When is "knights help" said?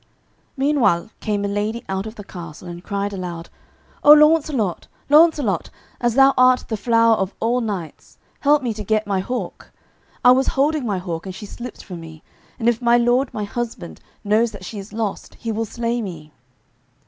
7.61-8.63